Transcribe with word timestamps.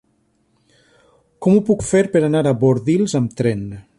Com 1.45 1.57
ho 1.57 1.63
puc 1.69 1.85
fer 1.91 2.03
per 2.15 2.25
anar 2.31 2.43
a 2.53 2.57
Bordils 2.65 3.17
amb 3.23 3.39
tren? 3.43 3.65